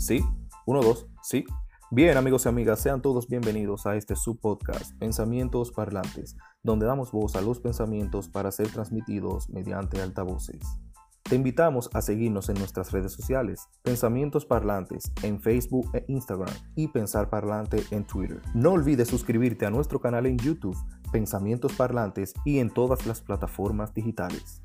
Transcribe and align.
Sí, 0.00 0.24
uno, 0.64 0.80
dos, 0.80 1.06
sí. 1.22 1.44
Bien, 1.90 2.16
amigos 2.16 2.46
y 2.46 2.48
amigas, 2.48 2.80
sean 2.80 3.02
todos 3.02 3.28
bienvenidos 3.28 3.84
a 3.84 3.96
este 3.96 4.16
subpodcast, 4.16 4.96
Pensamientos 4.98 5.72
Parlantes, 5.72 6.38
donde 6.62 6.86
damos 6.86 7.12
voz 7.12 7.36
a 7.36 7.42
los 7.42 7.60
pensamientos 7.60 8.26
para 8.30 8.50
ser 8.50 8.68
transmitidos 8.68 9.50
mediante 9.50 10.00
altavoces. 10.00 10.62
Te 11.22 11.36
invitamos 11.36 11.90
a 11.92 12.00
seguirnos 12.00 12.48
en 12.48 12.56
nuestras 12.56 12.92
redes 12.92 13.12
sociales, 13.12 13.68
Pensamientos 13.82 14.46
Parlantes 14.46 15.12
en 15.22 15.38
Facebook 15.38 15.90
e 15.92 16.06
Instagram 16.08 16.54
y 16.76 16.88
Pensar 16.88 17.28
Parlante 17.28 17.84
en 17.90 18.06
Twitter. 18.06 18.40
No 18.54 18.72
olvides 18.72 19.08
suscribirte 19.08 19.66
a 19.66 19.70
nuestro 19.70 20.00
canal 20.00 20.24
en 20.24 20.38
YouTube, 20.38 20.78
Pensamientos 21.12 21.74
Parlantes 21.74 22.32
y 22.46 22.58
en 22.58 22.70
todas 22.70 23.06
las 23.06 23.20
plataformas 23.20 23.92
digitales. 23.92 24.62